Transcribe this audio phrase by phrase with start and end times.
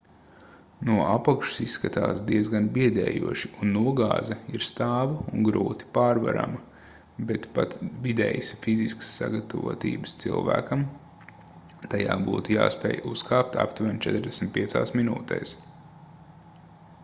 [0.89, 6.61] no apakšas izskatās diezgan biedējoši un nogāze ir stāva un grūti pārvarama
[7.33, 7.77] bet pat
[8.07, 10.87] vidējas fiziskās sagatavotības cilvēkam
[11.93, 15.57] tajā būtu jāspēj uzkāpt aptuveni 45 minūtēs